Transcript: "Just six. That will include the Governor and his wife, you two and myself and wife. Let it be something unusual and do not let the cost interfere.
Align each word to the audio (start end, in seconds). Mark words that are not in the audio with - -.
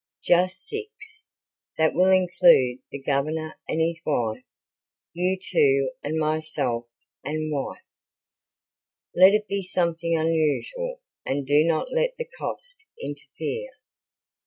"Just 0.23 0.65
six. 0.67 1.27
That 1.77 1.93
will 1.93 2.09
include 2.09 2.79
the 2.89 2.97
Governor 2.99 3.59
and 3.67 3.79
his 3.79 4.01
wife, 4.03 4.41
you 5.13 5.37
two 5.39 5.91
and 6.03 6.17
myself 6.17 6.87
and 7.23 7.51
wife. 7.53 7.85
Let 9.15 9.35
it 9.35 9.47
be 9.47 9.61
something 9.61 10.17
unusual 10.17 11.01
and 11.23 11.45
do 11.45 11.63
not 11.65 11.93
let 11.93 12.17
the 12.17 12.25
cost 12.25 12.83
interfere. 12.99 13.73